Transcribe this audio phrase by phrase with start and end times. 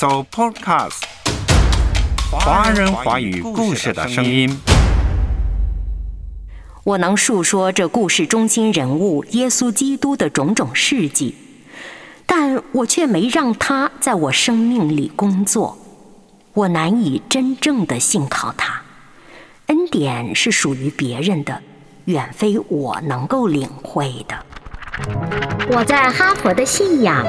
[0.00, 1.02] So Podcast，
[2.30, 4.56] 华人华语故事的声音。
[6.84, 11.34] 我能述说这故事中心人物耶稣基督的种种事迹，
[12.26, 15.76] 但我却没让他在我生命里工作。
[16.52, 18.82] 我难以真正的信靠他，
[19.66, 21.60] 恩典是属于别人的，
[22.04, 24.46] 远非我能够领会的。
[25.70, 27.24] 我在哈佛的信仰，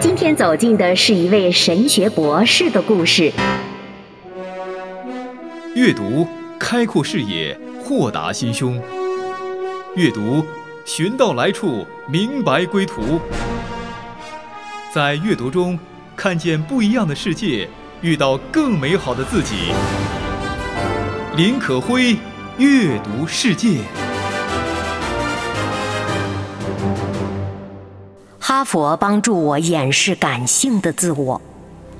[0.00, 3.32] 今天走进的是一位神学博士的故事。
[5.74, 6.26] 阅读
[6.58, 8.80] 开阔视野，豁达心胸；
[9.94, 10.44] 阅读
[10.84, 13.20] 寻到来处，明白归途。
[14.92, 15.78] 在阅读中
[16.16, 17.68] 看见不一样的世界，
[18.00, 19.72] 遇到更美好的自己。
[21.36, 22.16] 林可辉，
[22.58, 23.78] 阅读世界。
[28.44, 31.40] 哈佛帮助我掩饰感性的自我，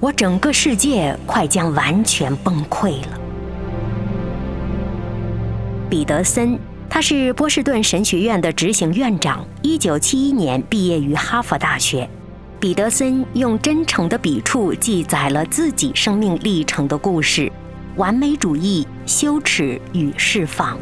[0.01, 3.21] 我整个世界快将完全崩溃了。
[5.89, 6.59] 彼得森，
[6.91, 12.11] 他是波士顿神学院的执行院长，一九七一年毕业于哈佛大学。
[12.59, 17.51] 彼得森用真诚的笔触记载了自己生命历程的故事：
[17.95, 20.77] 完美主义、羞耻与释放。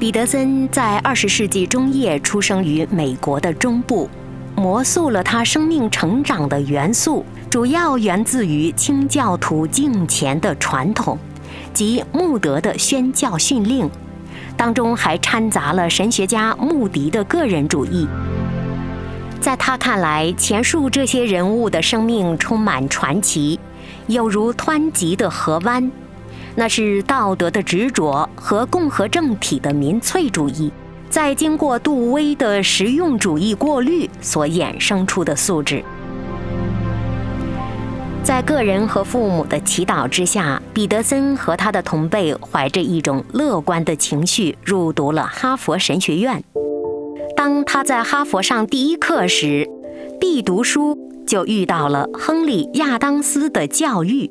[0.00, 4.08] 彼得森在二十世纪中叶出生于美国的中部，
[4.56, 11.18] 魔塑了他生命成长的元素，主要源自于清教徒敬虔的传统
[11.74, 13.90] 及穆德的宣教训令，
[14.56, 18.08] 当中还掺杂了神学家穆迪的个人主义。
[19.38, 23.60] 在他看来，前述这些人物的生命充满传奇，
[24.06, 25.92] 有如湍急的河湾。
[26.54, 30.70] 那是道德的执着和共和政体的民粹主义，
[31.08, 35.82] 在经过杜威的实用主义过滤所衍生出的素质。
[38.22, 46.42] 在个人和父母的祈祷之下，彼得森和他的同辈怀着一种乐观的情绪入读了哈佛神学院。
[47.34, 49.66] 当他在哈佛上第一课时，
[50.20, 54.30] 必读书就遇到了亨利·亚当斯的教育。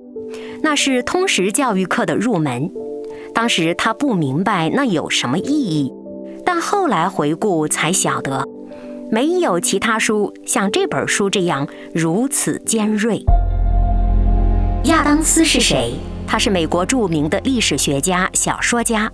[0.62, 2.72] 那是通识教育课的入门，
[3.34, 5.94] 当时他不明白那有什么意义，
[6.46, 8.48] 但后来回顾才晓得，
[9.12, 13.24] 没有其他书像这本书这样如此尖锐。
[14.86, 15.94] 亚当斯是谁？
[16.28, 19.12] 他是美国著名的历史学家、小说家。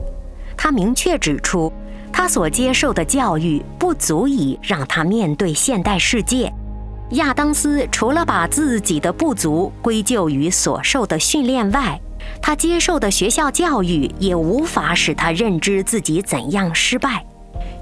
[0.57, 1.71] 他明确指出，
[2.11, 6.51] 他所接受的教育不足以让他面对现代世界。
[7.11, 11.99] 亚当斯除了把自己的不足归咎于所受的训练外，
[12.41, 17.23] 他接受的学校教育也无法使他认知自己怎样失败。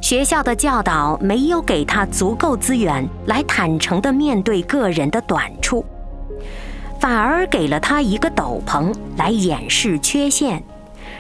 [0.02, 5.86] 学校的教导没有给他足够资源来坦诚地面对个人的短处，
[7.00, 10.62] 反而给了他一个斗篷来掩饰缺陷，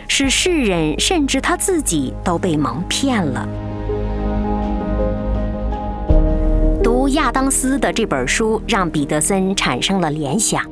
[0.09, 3.47] 使世人甚至他自己都被蒙骗了。
[7.09, 10.63] 亚当斯的这本书让彼得森产生了联想，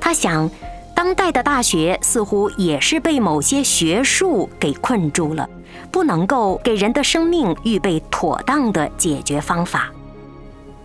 [0.00, 0.50] 他想，
[0.94, 5.48] 当代的大学似乎也是被某些学术给困住了，
[5.90, 9.90] 不能够给人的生命预备妥当的解决方法。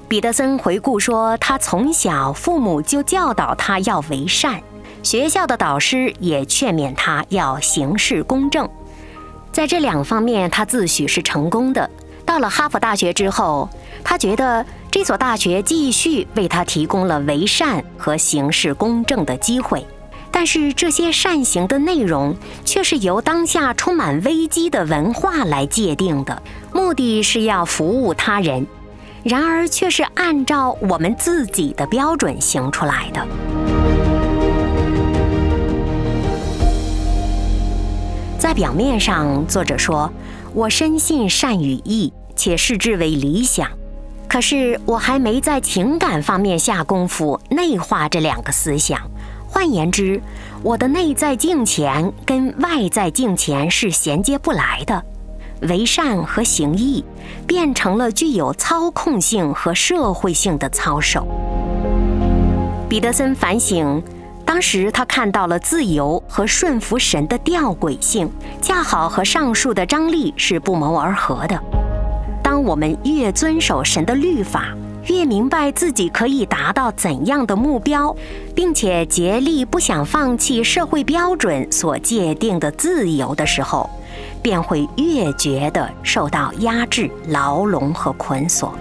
[0.07, 4.61] 彼得森回顾说，他从小父母就教导他要为善，
[5.03, 8.69] 学校的导师也劝勉他要行事公正，
[9.51, 11.89] 在这两方面他自诩是成功的。
[12.27, 13.67] 到了哈佛大学之后，
[14.03, 14.63] 他觉得。
[14.89, 19.85] 这所大学继续为他提供了为善和行事公正的机会，
[20.31, 26.41] 但是这些善行的内容却是由当下充满危机的文化来界定的，
[26.73, 28.65] 目的是要服务他人，
[29.23, 33.27] 然而却是按照我们自己的标准行出来的。
[38.39, 40.11] 在表面上，作者说
[40.57, 43.69] ：“我深信善与义，且视之为理想。”
[44.27, 48.99] 可是我还没在情感方面下功夫内化这两个思想。
[49.47, 50.19] 换言之，
[50.63, 55.05] 我的内在境前跟外在境前是衔接不来的。
[55.61, 57.05] 为善和行义
[57.45, 61.27] 变成了具有操控性和社会性的操守。
[62.89, 64.01] 彼得森反省，
[64.47, 71.61] 当时他看到了自由和顺服神的吊诡性，恰好和上述的张力是不谋而合的。
[72.41, 74.69] 当我们越遵守神的律法，
[75.07, 78.15] 越明白自己可以达到怎样的目标，
[78.55, 83.89] 并且竭力不想放弃社会标准所界定的自由的时候，
[84.41, 88.73] 便会越觉得受到压制、牢笼和捆锁。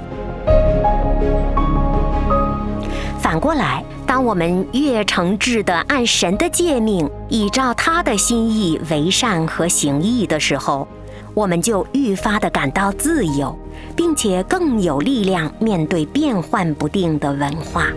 [3.27, 10.87] 反过来，当我们越诚挚地按神的诫命，依照他的心意为善和行义的时候，
[11.35, 13.59] 我们就愈发地感到自由，
[13.97, 17.89] 并且更有力量面对变幻不定的文化。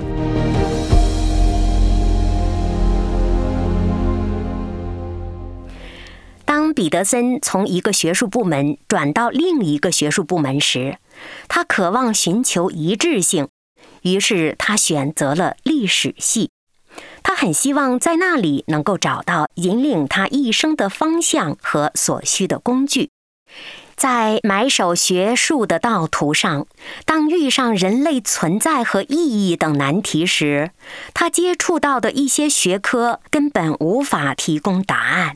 [6.43, 10.97] 当彼得森从一个学术部门转到另一个学术部门时，
[11.47, 13.49] 他渴望寻求一致性。
[14.03, 16.51] 于是他选择了历史系，
[17.23, 23.09] 他很希望在那里能够找到引领他一生的方向和所需的工具。
[23.95, 26.67] 在埋首学术的道途上，
[27.03, 30.71] 当遇上人类存在和意义等难题时，
[31.13, 35.35] 他接触到的一些学科根本无法提供答案。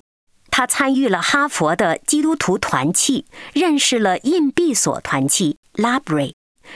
[0.50, 6.34] 他参与了哈佛的基督徒团契，认识了印币所团契 （Library）。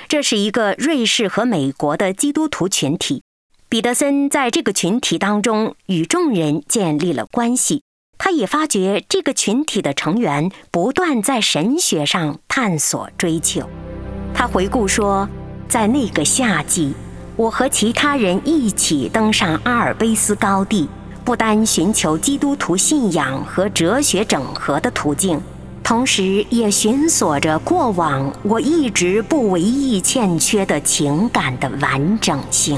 [0.07, 3.23] 这是一个瑞士和美国的基督徒群体。
[3.69, 7.83] 彼得森在这个群体当中与众人建立了关系。
[8.17, 13.69] 他也发觉这个群体的成员不断在神学上探索追求。
[14.33, 15.27] 他回顾说，
[15.69, 16.93] 在那个夏季，
[17.35, 20.89] 我和其他人一起登上阿尔卑斯高地，
[21.23, 25.39] 不单寻求基督徒信仰和哲学整合的途径。
[25.87, 32.77] 同时，也寻索着过往我一直不为意欠缺的情感的完整性。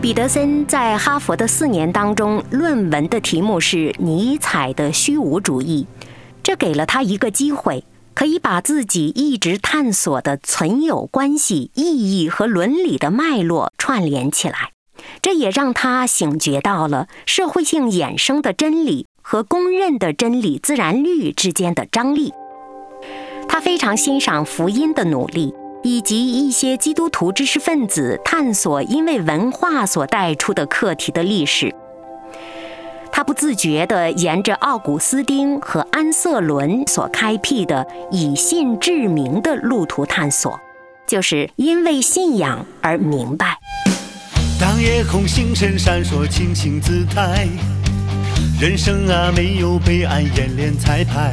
[0.00, 5.86] 彼得森在哈佛的四年当中，论文的题目是尼采的虚无主义，
[6.42, 14.70] 这给了他一个机会，可以把自己一直探索的存有关系、意义和伦理的脉络串联起来。
[15.20, 19.06] 这也让他醒觉到了社会性衍生的真理。
[19.30, 22.32] 和公认的真理自然律之间的张力，
[23.46, 25.52] 他非常欣赏福音的努力，
[25.82, 31.74] 以及一些基督徒知识分子探索因为文化所带出的课题的历史。
[33.12, 40.58] 他不自觉地沿着奥古斯丁和安瑟伦所开辟的以信致明的路途探索，
[41.06, 43.58] 就是因为信仰而明白。
[44.58, 47.46] 当夜空星辰闪烁，清新姿态。
[48.60, 51.32] 人生啊，没有悲哀，演练彩排。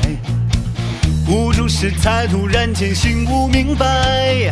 [1.28, 4.52] 无助时才突然间醒悟明白，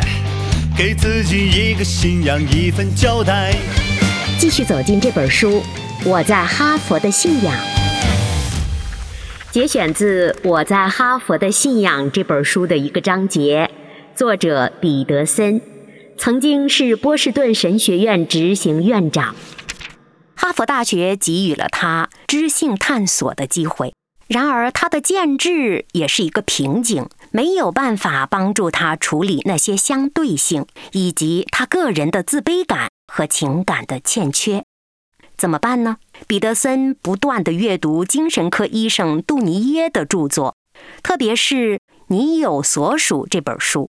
[0.76, 3.54] 给自己一个信仰，一份交代。
[4.38, 5.62] 继续走进这本书，
[6.04, 7.54] 我在哈佛的信仰，
[9.52, 13.70] 节选自《我在哈佛的信仰》这本书的一个章节，
[14.16, 15.60] 作者彼得森，
[16.18, 19.36] 曾经是波士顿神学院执行院长。
[20.44, 23.94] 哈佛大学给予了他知性探索的机会，
[24.26, 34.62] 然而他的建制也是一个瓶颈，没有办法帮助他处理那些相对性以及他个人的自卑感和情感的欠缺。
[35.34, 35.96] 怎么办呢？
[36.26, 40.54] 彼得森不断地阅读精神科医生杜尼耶的著作，
[41.02, 41.76] 特别是
[42.08, 43.88] 《你有所属》这本书。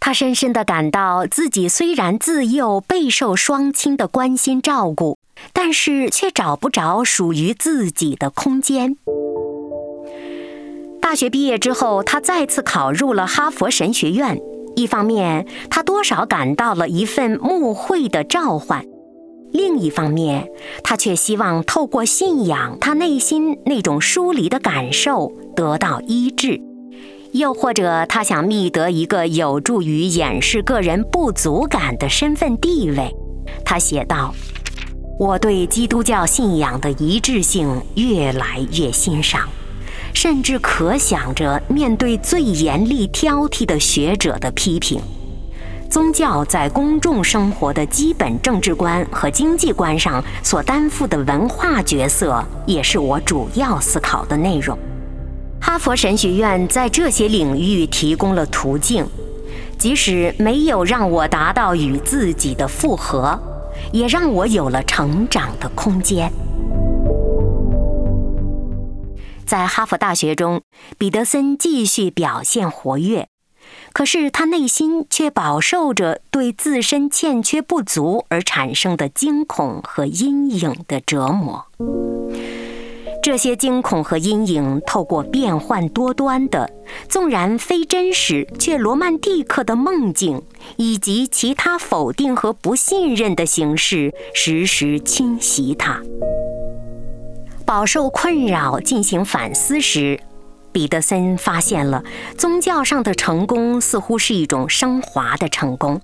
[0.00, 5.18] 他深深地感到自己虽然自幼备受双亲的关心照顾。
[5.52, 8.96] 但是却找不着属于自己的空间。
[11.00, 14.40] 大学毕业之后，他再次考入了哈佛神学院。
[14.74, 18.82] 一方面，他多少感到了一份牧会的召唤；
[19.52, 20.48] 另一方面，
[20.82, 26.60] 他却希望透过信仰，他内心那种疏离的感受得到医治；
[27.32, 33.14] 又或者，他想觅得一个有助于掩饰个人不足感的身份地位。
[33.64, 34.34] 他写道。
[35.18, 39.48] 我对基督教信仰的一致性越来越欣赏，
[40.12, 45.00] 甚至可想着面对最严厉挑剔的学者的批评。
[45.88, 54.78] 宗教在公众生活的基本政治观和经济观上所担负的文化角色，也是我主要思考的内容。
[55.62, 59.06] 哈佛神学院在这些领域提供了途径，
[59.78, 63.40] 即使没有让我达到与自己的复合。
[63.92, 66.32] 也让我有了成长的空间。
[69.44, 70.62] 在哈佛大学中，
[70.98, 73.28] 彼得森继续表现活跃，
[73.92, 81.66] 可是他内心却饱受着对自身欠缺不足而产生的惊恐和阴影的折磨。
[83.26, 86.70] 这些惊恐和阴影，透过变幻多端的、
[87.08, 90.40] 纵然非真实却罗曼蒂克的梦境，
[90.76, 96.00] 以及其他否定和不信任的形式，时时侵袭他。
[97.64, 100.20] 饱受困扰，进行反思时，
[100.70, 102.04] 彼得森发现了
[102.38, 106.00] 宗教上的成功似乎是一种升华的成功。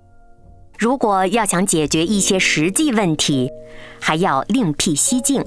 [0.76, 3.48] 如果要想解决一些实际问题，
[4.00, 5.44] 还要另辟蹊径。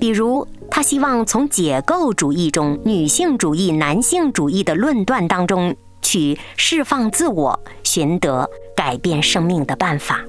[0.00, 10.24] 比如，他希望从解构主义中、女性主义、男性主义的论断当中去释放自我，寻得改变生命的办法。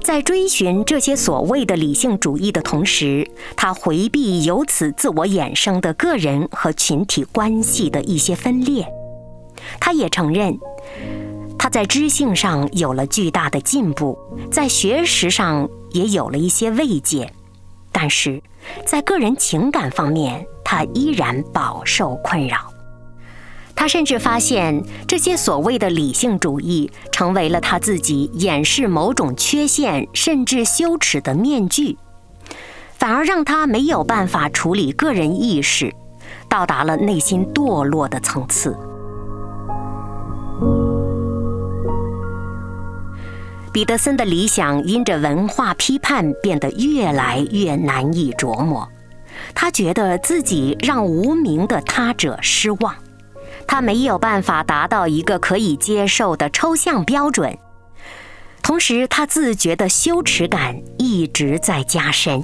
[0.00, 8.86] 在追寻这些所谓的理性主义的同时，他回避由此自我衍生的个人和群体关系的一些分裂。
[9.80, 10.56] 他也承认，
[11.58, 14.16] 他在知性上有了巨大的进步，
[14.52, 17.32] 在学识上也有了一些慰藉，
[17.90, 18.42] 但是
[18.84, 22.58] 在个人情感方面，他依然饱受困扰。
[23.74, 31.96] 他甚至发现，这些所谓的理性主义成为了他自己掩饰某种缺陷甚至羞耻的面具，
[32.98, 35.94] 反而让他没有办法处理个人意识，
[36.48, 38.76] 到达了内心堕落的层次。
[43.76, 48.88] 彼得森的理想因着文化批判变得越来越难以琢磨，
[49.54, 52.94] 他觉得自己让无名的他者失望。
[53.66, 57.58] 他没有办法达到一个可以接受的抽象标准，
[58.62, 62.42] 同时他自觉的羞耻感一直在加深。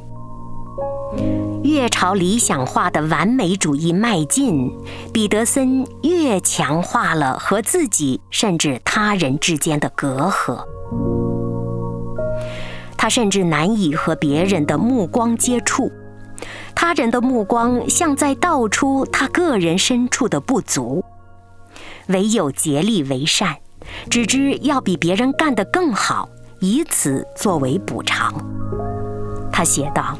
[1.65, 4.71] 越朝理想化的完美主义迈进，
[5.15, 10.63] 彼得森越强化了和自己甚至他人之间的隔阂。
[13.03, 15.91] 他甚至难以和别人的目光接触，
[16.73, 21.05] 他人的目光像在道出他个人深处的不足。
[22.07, 23.57] 唯有竭力为善，
[24.09, 26.29] 只知要比别人干得更好，
[26.61, 28.33] 以此作为补偿。
[29.53, 30.17] 他写道：“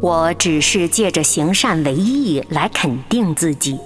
[0.00, 3.80] 我只是借着行善为义来肯定自己，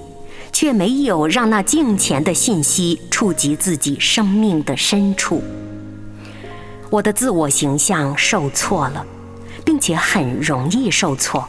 [0.52, 5.42] 却没有让那镜前的信息触及自己生命的深处。
[6.92, 9.06] 我的自我形象受挫了，
[9.64, 11.48] 并且很容易受挫。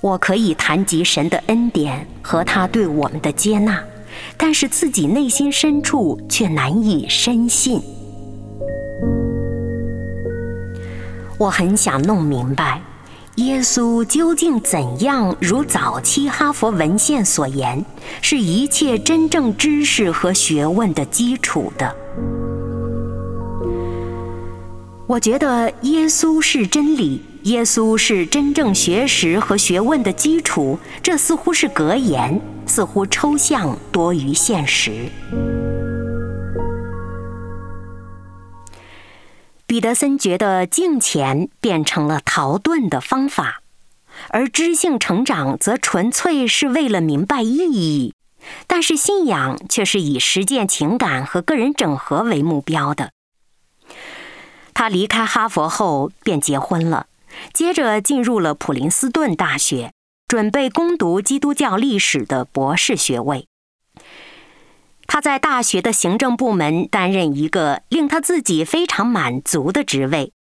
[0.00, 3.78] 我可以谈及神的恩典和他对我们的接纳。”
[4.38, 7.82] 但是自己内心深处却难以深信。
[11.38, 12.80] 我很想弄明白，
[13.34, 17.84] 耶稣究竟怎样如早期哈佛文献所言，
[18.22, 21.94] 是一切真正知识和学问的基础的。
[25.08, 32.40] 我觉得耶稣是真理，耶稣是真正学识和学问的基础，这似乎是格言。
[32.66, 35.08] 似乎抽象多于现实。
[39.68, 43.62] 彼得森觉得敬钱变成了逃遁的方法，
[44.30, 48.12] 而知性成长则纯粹是为了明白意义。
[48.66, 53.10] 但是信仰却是以实践情感和个人整合为目标的。
[54.78, 57.06] 他离开哈佛后便结婚了，
[57.54, 59.90] 接着进入了普林斯顿大学。
[60.28, 63.46] 准备攻读基督教历史的博士学位。
[65.06, 70.32] 他在大学的行政部门担任一个令他自己非常满足的职位。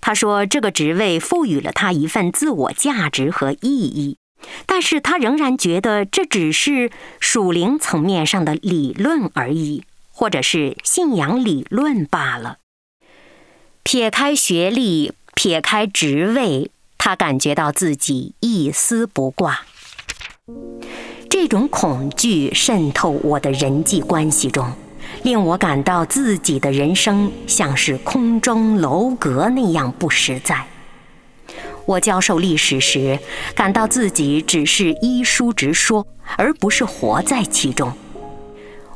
[0.00, 4.16] 他说，这个职位赋予了他一份自我价值和意义，
[4.64, 12.56] 但是他仍然觉得这只是属灵层面上的理论而已，或者是信仰理论罢了。
[13.84, 16.70] 撇开学历，撇开职位。
[16.96, 19.62] 他感觉到自己一丝不挂，
[21.28, 24.72] 这种恐惧渗透我的人际关系中，
[25.24, 30.64] 令我感到自己的人生像是空中楼阁那样不实在。
[31.84, 33.18] 我教授历史时，
[33.56, 37.92] 感到自己只是依书直说，而不是活在其中。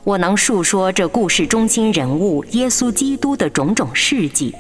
[0.05, 4.55] 我能述说这故事中心人物耶稣基督的种种事迹。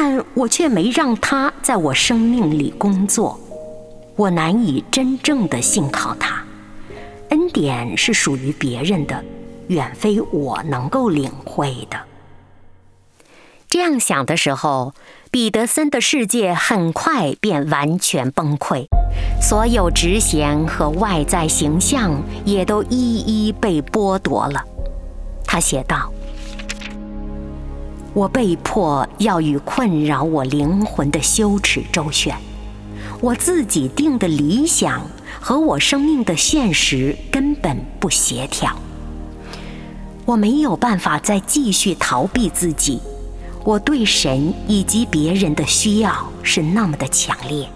[0.00, 3.36] 但我却没让他在我生命里工作，
[4.14, 6.40] 我难以真正的信靠他。
[7.30, 9.24] 恩典是属于别人的，
[9.66, 11.98] 远非我能够领会的。
[13.68, 14.94] 这样想的时候，
[15.32, 18.86] 彼得森的世界很快便完全崩溃，
[19.42, 24.64] 所有职衔和外在形象也都一一被剥夺了。
[25.44, 26.12] 他写道。
[28.18, 32.34] 我被迫要与困扰我灵魂的羞耻周旋，
[33.20, 35.02] 我自己定的理想
[35.40, 38.74] 和我生命的现实根本不协调。
[40.24, 42.98] 我没有办法再继续逃避自己，
[43.62, 47.68] 我对神以及别人的需要是那么的强烈。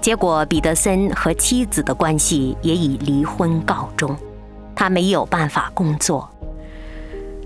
[0.00, 4.16] 结果，彼得森和妻子的关系也以离婚告终。
[4.80, 6.26] 他没有办法工作，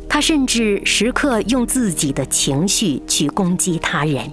[0.09, 4.31] 他甚至时刻用自己的情绪去攻击他人。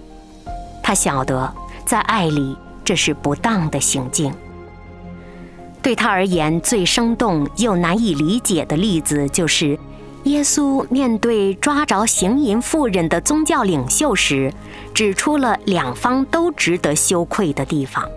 [0.83, 1.51] 他晓得，
[1.83, 2.55] 在爱里
[2.85, 4.31] 这是不当的行径。
[5.81, 9.79] 对他而言，最生动又难以理解的例子就是，
[10.25, 14.53] 耶稣面对抓着行淫妇人的宗教领袖时，
[14.93, 18.07] 指出了两方都值得羞愧的地方。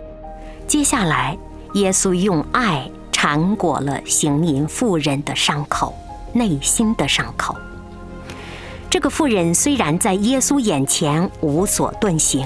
[0.67, 1.35] 接下来，
[1.73, 5.95] 耶稣用爱缠裹了行淫妇人的伤口，
[6.33, 7.55] 内心的伤口。
[8.89, 12.45] 这个妇人虽然在耶稣眼前无所遁形，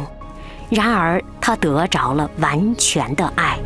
[0.70, 3.58] 然而她得着了完全的爱。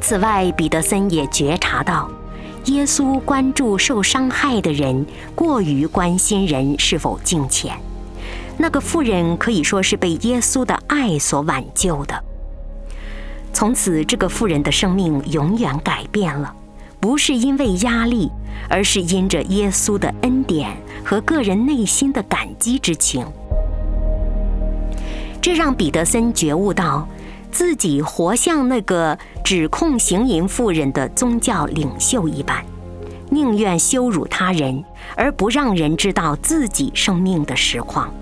[0.00, 2.08] 此外，彼得森也觉察到，
[2.66, 5.04] 耶稣关注受伤害的人，
[5.34, 7.76] 过于关心人是否敬虔。
[8.58, 12.22] 那个妇人可以说是被耶稣的爱所挽救的。
[13.52, 16.54] 从此，这个妇人的生命永远改变了，
[17.00, 18.30] 不是因为压力，
[18.68, 23.26] 而是因着耶稣的恩典和个人内心的感激之情。
[25.40, 27.06] 这让彼得森觉悟到。
[27.48, 32.62] 自己活像那个指控行淫妇人的宗教领袖一般，
[33.30, 34.84] 宁愿羞辱他人，
[35.16, 38.12] 而不让人知道自己生命的实况。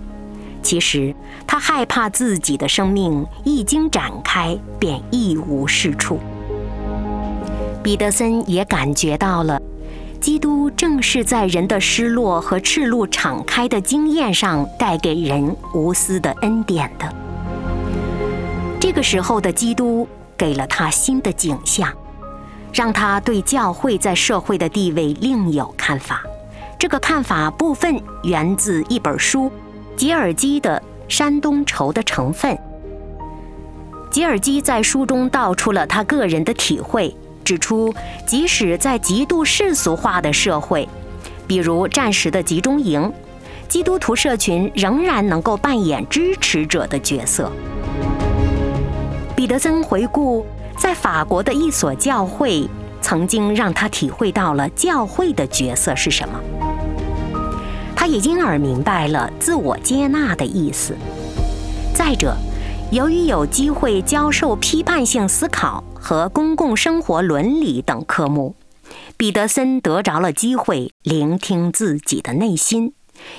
[0.64, 1.14] 其实
[1.46, 6.18] 他害怕自己的生命一经展开便一无是处。
[7.82, 9.60] 彼得森也感觉到了，
[10.18, 17.14] 基督正是在人的失落和赤露敞开的经验上带给人无私的恩典的。
[18.80, 21.92] 这个时候的基督给了他新的景象，
[22.72, 26.22] 让他对教会在社会的地位另有看法。
[26.78, 29.46] 这个看法部分源自一本书
[29.96, 32.52] 《吉尔基的山东愁的成分》。
[34.10, 37.94] 吉尔基在书中道出了他个人的体会，指出，
[38.26, 40.88] 即使在极度世俗化的社会，
[41.46, 43.12] 比如战时的集中营，
[43.68, 47.50] 基督徒社群仍然能够扮演支持者的角色。
[49.36, 50.46] 彼得森回顾，
[50.78, 52.68] 在法国的一所教会，
[53.00, 56.40] 曾经让他体会到了教会的角色是什么。
[58.04, 60.94] 他也因而明白了自我接纳的意思。
[61.94, 62.36] 再者，
[62.92, 68.56] 由于有机会教授批判性思考和公共生活伦理等科目，
[69.16, 72.92] 彼得森得着了机会聆听自己的内心，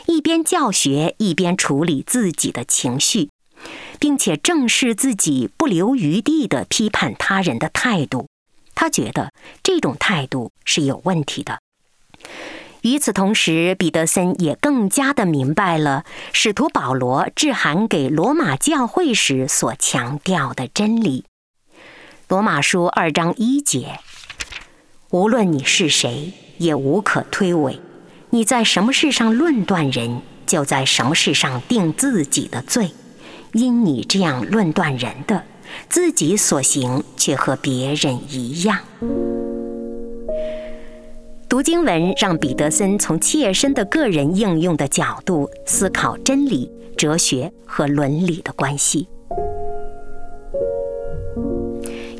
[0.07, 3.29] 一边教学一边处理自己的情绪。
[3.99, 8.25] 并且正视自己不留余地的批判他人的态度，
[8.73, 11.59] 他觉得这种态度是有问题的。
[12.85, 21.25] 与此同时，彼得森也更加的明白了使徒保罗致函给罗马教会时所强调的真理。
[22.27, 23.99] 罗马书二章一节：
[25.09, 27.79] 无论你是谁，也无可推诿。
[28.29, 32.91] 你在什么事上论断人，就在什么事上定自己的罪。
[33.53, 35.43] 因你这样论断人的，
[35.89, 38.77] 自己所行却和别人一样。
[41.55, 49.07] 读经文让彼得森从切身的个人应用的角度思考真理、哲学和伦理的关系。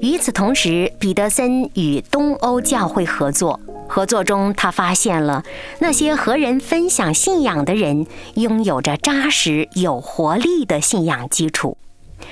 [0.01, 3.59] 与此同时，彼得森与东欧教会合作。
[3.89, 5.43] 合作中，他发现了
[5.79, 11.77] 那些和人分享信仰的人拥有着扎实有活力的信仰基础，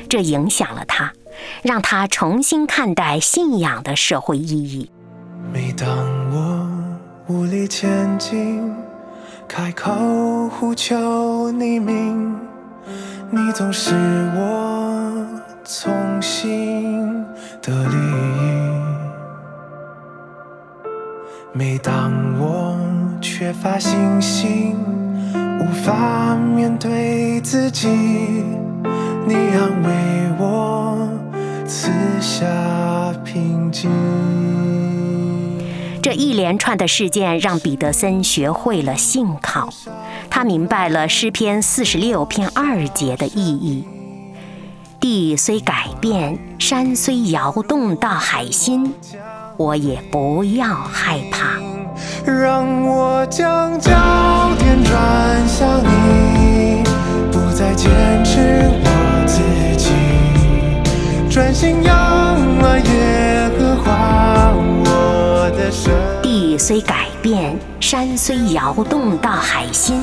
[0.08, 1.12] 这影响了他，
[1.63, 4.89] 让他重新看待信仰的社会意义。
[5.52, 5.89] 每当
[6.32, 6.62] 我
[7.34, 8.72] 无力前进，
[9.48, 9.91] 开口
[10.50, 12.38] 呼求你名，
[13.32, 13.96] 你总是
[14.36, 15.26] 我
[15.63, 15.91] 从
[16.22, 17.26] 心
[17.60, 18.54] 的利益。
[21.54, 22.78] 每当我
[23.19, 24.78] 缺乏信心，
[25.60, 27.88] 无法面对自己，
[29.26, 29.91] 你安慰
[30.38, 31.10] 我，
[31.65, 31.89] 赐
[32.22, 32.46] 下
[33.24, 33.89] 平静。
[36.04, 39.70] 这一连串的事件让彼得森学会了信靠，
[40.30, 43.86] 他明白了诗篇四十六篇二节的意义：
[45.00, 48.94] 地虽改变，山虽摇动到海心。
[49.56, 51.58] 我也不要害怕。
[52.30, 53.89] 让我将焦
[54.60, 56.84] 点转向你，
[57.32, 57.89] 不再坚
[58.26, 59.42] 持我自
[59.78, 59.94] 己，
[61.34, 61.96] 专心仰
[62.62, 64.54] 望耶和华。
[66.21, 70.02] 地虽改变，山虽摇动到海心，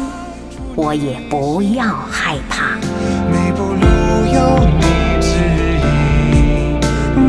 [0.74, 2.76] 我也不要害怕。
[3.30, 3.80] 每步路
[4.32, 4.38] 有
[4.78, 4.82] 你
[5.20, 5.28] 指
[6.34, 6.80] 引，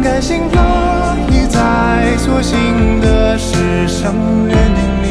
[0.01, 4.13] 甘心乐意在所幸的事上
[4.47, 5.07] 认定你。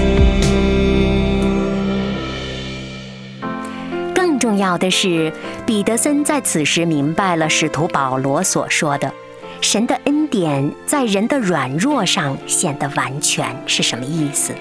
[4.15, 5.33] 更重要的是，
[5.67, 9.13] 彼得森在此时明白了使徒保罗所说的
[9.61, 14.55] “神的恩典在人的软弱上显得完全”是什么意思。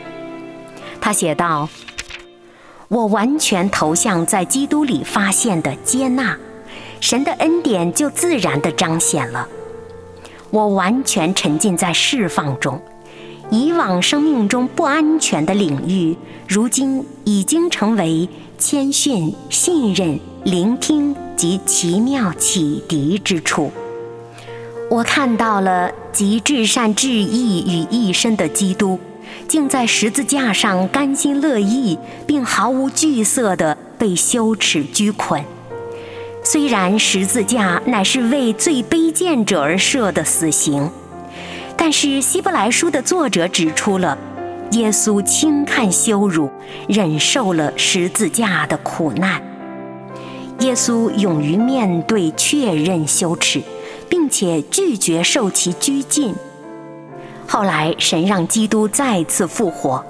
[1.02, 1.70] 他写道
[2.90, 6.38] ：“我完全投向在基督里发现的接纳，
[7.00, 9.48] 神的恩典就自然地彰显了。
[10.52, 12.82] 我完全沉浸在释放中，
[13.50, 23.72] 以往生命中不安全的领域，如今已经成为谦逊、信任、聆听及奇妙启迪之处。
[24.89, 28.99] 我看到了集至善至义于一身的基督。”
[29.47, 31.97] 竟在十字架上甘心乐意，
[32.28, 35.43] 并毫无惧色地被羞耻拘捆。
[36.43, 40.89] 虽然十字架乃是为最卑贱者而设的死刑，
[41.78, 44.17] 但是希伯来书的作者指出了，
[44.71, 46.49] 耶稣轻看羞辱，
[46.88, 49.41] 忍受了十字架的苦难。
[50.60, 53.62] 耶稣勇于面对确认羞耻，
[54.10, 56.36] 并且拒绝受其拘禁。
[57.48, 60.04] 后来，神让基督再次复活，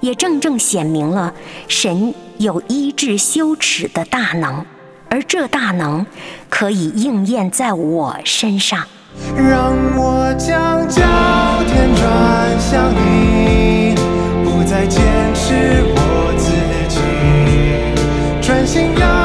[0.00, 1.34] 也正正显明了
[1.68, 4.64] 神有医治羞耻的大能，
[5.08, 6.06] 而这大能
[6.48, 8.86] 可以应验在我身上。
[9.34, 11.02] 让我将焦
[11.64, 13.94] 点转向你，
[14.44, 15.02] 不再坚
[15.34, 15.98] 持我
[16.36, 16.52] 自
[16.94, 16.98] 己，
[18.46, 19.15] 专心要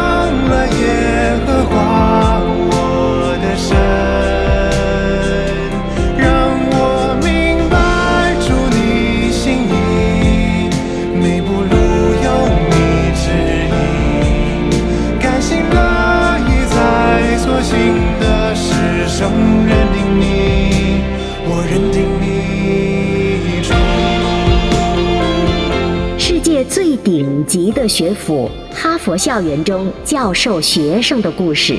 [26.71, 31.75] 最顶级的学府——哈佛校园中教授学生的故事，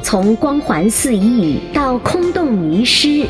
[0.00, 3.26] 从光环四溢到空洞迷失，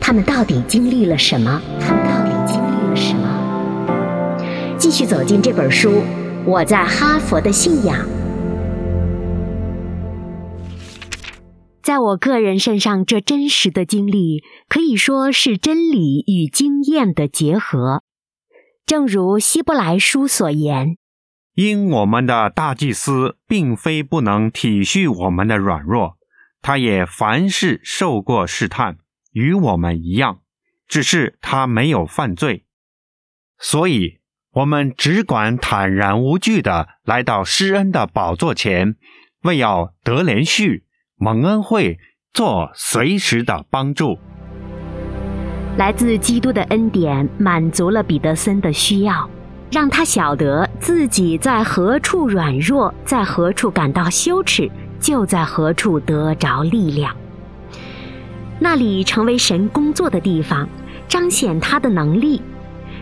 [0.00, 1.62] 他们到底经历了什么？
[1.78, 4.76] 他们到底经历了什么？
[4.76, 5.90] 继续走进这本书，
[6.44, 7.96] 《我在哈佛的信仰》。
[11.80, 18.02] 在我个人身上，这真实的经历可以说是真理与经验的结合。
[18.86, 20.98] 正如希伯来书所言，
[21.54, 26.18] 因我们的大祭司并非不能体恤我们的软弱，
[26.60, 28.98] 他也凡事受过试探，
[29.32, 30.40] 与我们一样，
[30.86, 32.66] 只是他没有犯罪。
[33.58, 34.18] 所以，
[34.50, 38.96] 我们只管坦然无惧的来到施恩的宝座前，
[39.44, 40.84] 为要得连续
[41.16, 41.98] 蒙恩惠，
[42.34, 44.18] 做随时的帮助。
[45.76, 49.28] 来自基督的恩典满足了彼得森的需要，
[49.72, 57.12] 让他晓得自己在何处软弱，在何处感到羞耻，就在何处得着力量。
[58.60, 60.68] 那里成为神工作的地方，
[61.08, 62.40] 彰显他的能力，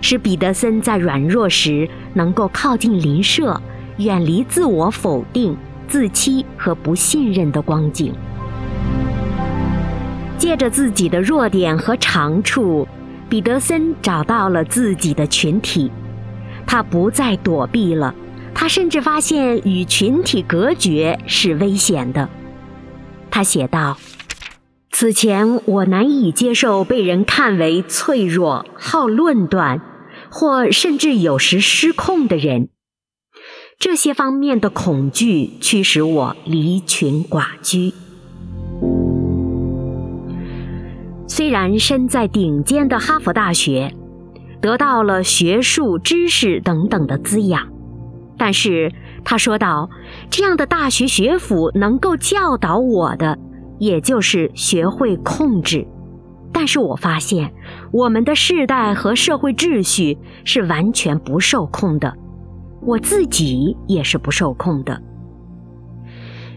[0.00, 3.61] 使彼得森在软弱时能够靠近邻舍，
[3.98, 5.54] 远离自我否定、
[5.87, 8.14] 自欺和不信任的光景。
[10.42, 12.88] 借着自己的弱点和长处，
[13.28, 15.88] 彼得森找到了自己的群体。
[16.66, 18.12] 他不再躲避了，
[18.52, 22.28] 他甚至发现与群体隔绝是危险的。
[23.31, 23.98] 他写道
[24.90, 29.81] ：“此前我难以接受被人看为脆弱、好论断，
[30.28, 32.70] 或甚至有时失控的人。
[33.78, 37.94] 这些方面的恐惧驱使我离群寡居。”
[41.42, 43.92] 虽然身在顶尖的哈佛大学，
[44.61, 47.66] 得到了学术知识等等的滋养，
[48.38, 48.92] 但是
[49.24, 49.90] 他说道
[50.31, 53.37] ：“这样的大学学府能够教导我的，
[53.81, 55.85] 也就是学会控制。
[56.52, 57.52] 但是我发现，
[57.90, 62.14] 我们的世代和社会秩序是完全不受控的，
[62.83, 65.02] 我自己也是不受控的。”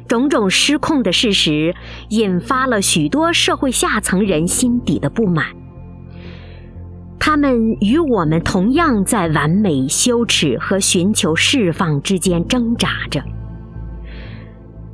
[0.07, 1.73] 种种失控的事实，
[2.09, 5.45] 引发了许多社会下层人心底的不满。
[7.19, 13.23] 他们与我们同样在完美、羞耻和寻求释放之间挣扎着。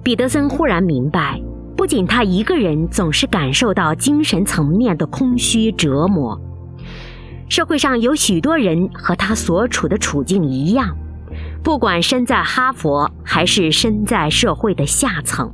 [0.01, 1.41] 彼得森忽然明白，
[1.75, 6.39] 不仅他一个人总是感受到精神层面的空虚折磨，
[7.49, 10.95] 社会上有许多人和他所处的处境一样。
[11.63, 15.51] 不管身在哈佛还是身在社会的下层，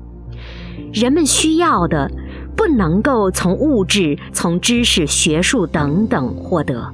[0.94, 2.10] 人们需要的
[2.56, 6.94] 不能够从物质、从知识、学术等等获得。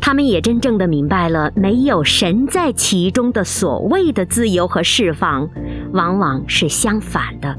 [0.00, 5.48] 他们也真正的明白了，没有神在其中的所谓的自由和释放，
[5.92, 7.56] 往往是相反的。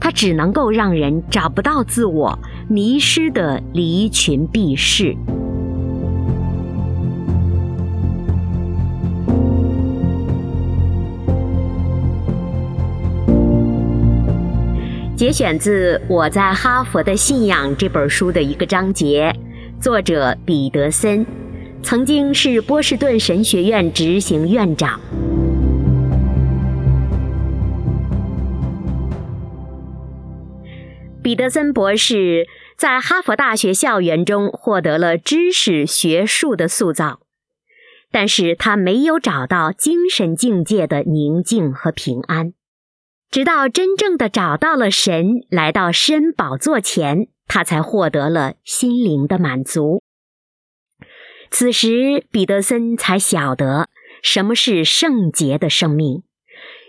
[0.00, 5.16] 它只能够让人找不到自我，迷失的离群避世。
[15.18, 19.34] 节选自《我在哈佛的信仰》这本书的一个章节，
[19.80, 21.26] 作者彼得森，
[21.82, 25.00] 曾经是波士顿神学院执行院长。
[31.20, 37.18] 彼得森博士在哈佛大学校园中获得了知识学术的塑造，
[38.12, 42.52] 但是他没有找到精神境界的宁静和平安。
[43.30, 50.02] 直到真正的找到了神，来到施恩宝座前，他才获得了心灵的满足。
[51.50, 53.88] 此时，彼得森才晓得
[54.22, 56.22] 什么是圣洁的生命，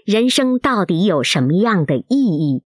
[0.05, 2.63] 人生到底有什么样的意义。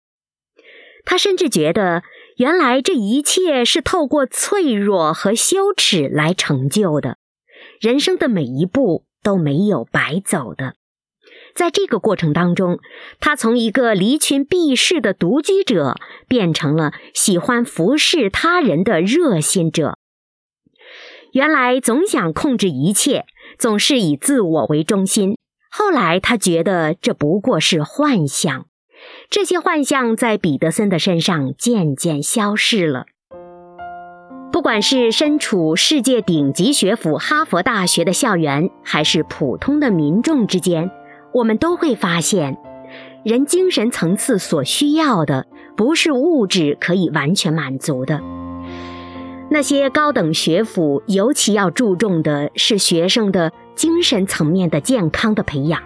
[1.05, 2.03] 他甚至觉得，
[2.37, 7.17] 原来这一切是透过脆弱和羞耻来成就的，
[7.81, 10.75] 人生的每一步都没有白走的。
[11.55, 12.79] 在这个过程当中，
[13.21, 19.99] 他从一个离群避世的独居者，变成了喜欢服侍他人的热心者。
[21.33, 23.25] 原来总想控制一切，
[23.59, 25.37] 总是以自我为中心。
[25.71, 28.67] 后来他觉得这不过是幻象。
[29.31, 33.07] 这些幻象在彼得森的身上渐渐消逝了。
[34.53, 40.91] 不管是身处世界顶级学府哈佛大学的校园，还是普通的民众之间，
[41.33, 42.57] 我们都会发现，
[43.25, 48.21] 人精神层次所需要的，不是物质可以完全满足的。
[49.51, 55.83] 那些高等学府尤其要注重的是学生的精神层面的健康的培养。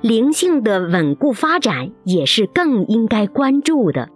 [0.00, 4.10] 灵性的稳固发展也是更应该关注的。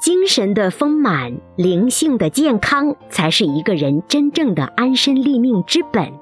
[0.00, 6.12] 精神的丰满、灵性的健康，才是一个人真正的安身立命之本。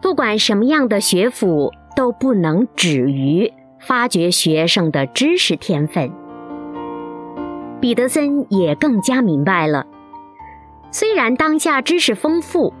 [0.00, 6.12] 不管什么样的学府，都不能止于发掘学生的知识天分。
[7.80, 9.84] 彼得森也更加明白了，
[10.92, 12.72] 虽然当下知识丰富，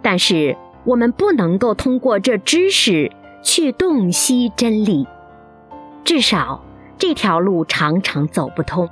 [0.00, 3.10] 但是我们不能够通过这知识。
[3.44, 5.04] 去洞悉真理，
[6.04, 6.62] 至少
[6.96, 8.88] 这条路常常走不通。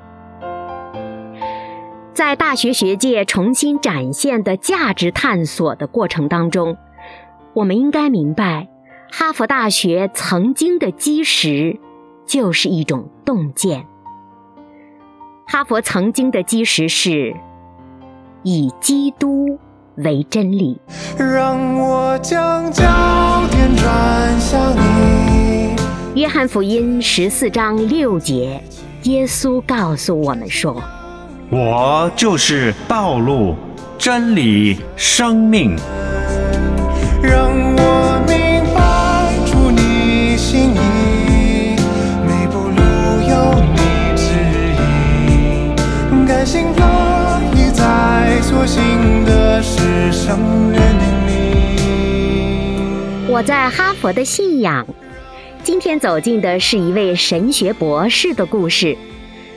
[2.13, 6.77] 在大学学界重新展现的价值探索的过程当中，
[7.55, 8.67] 我们应该明白，
[9.11, 11.79] 哈佛大学曾经的基石
[12.27, 13.87] 就是一种洞见。
[15.47, 17.35] 哈佛曾经的基石是
[18.43, 19.59] 以基督。
[19.97, 20.81] 为真理。
[21.19, 22.83] 让我将焦
[23.51, 25.75] 点转向你。
[26.15, 28.63] 约翰福音十四章六节，
[29.03, 30.83] 耶稣告诉我们说
[31.51, 33.55] ：“我就是道路、
[33.99, 35.77] 真理、生命。”
[46.45, 49.61] 指引，甘心乐意在所行的。
[53.29, 54.87] 我在哈佛的信仰。
[55.63, 58.97] 今天走进的是一位神学博士的故事，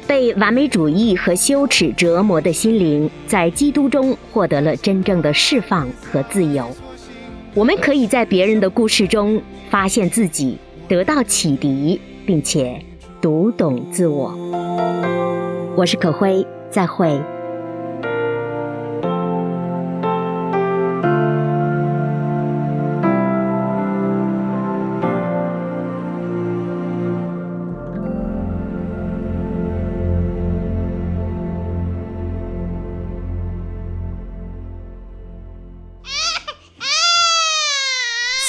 [0.05, 6.67] 被完美主义和羞耻折磨的心灵，在基督中获得了真正的释放和自由。
[7.53, 12.83] 我们可以在别人的故事中发现自己，得到启迪，并且
[13.21, 14.37] 读懂自我。
[15.75, 17.21] 我是可辉，再会。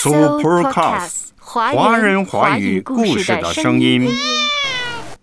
[0.02, 4.10] Supercast，华人华语故事的声音。